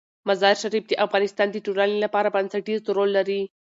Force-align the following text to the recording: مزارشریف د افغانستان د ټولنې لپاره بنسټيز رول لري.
مزارشریف 0.27 0.85
د 0.89 0.93
افغانستان 1.05 1.47
د 1.51 1.57
ټولنې 1.65 1.97
لپاره 2.05 2.33
بنسټيز 2.35 2.79
رول 2.97 3.09
لري. 3.17 3.41